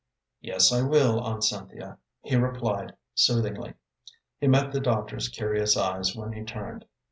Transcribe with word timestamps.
"Yes, 0.39 0.73
I 0.73 0.81
will, 0.81 1.19
Aunt 1.21 1.43
Cynthia," 1.43 1.99
he 2.23 2.35
replied, 2.35 2.95
soothingly. 3.13 3.75
He 4.39 4.47
met 4.47 4.71
the 4.71 4.79
doctor's 4.79 5.29
curious 5.29 5.77
eyes 5.77 6.15
when 6.15 6.31
he 6.33 6.43
turned. 6.43 6.85